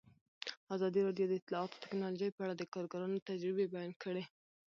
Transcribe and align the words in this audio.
ازادي 0.75 0.99
راډیو 1.07 1.27
د 1.29 1.33
اطلاعاتی 1.39 1.77
تکنالوژي 1.83 2.29
په 2.33 2.41
اړه 2.43 2.53
د 2.57 2.63
کارګرانو 2.73 3.25
تجربې 3.29 3.65
بیان 3.73 3.91
کړي. 4.03 4.23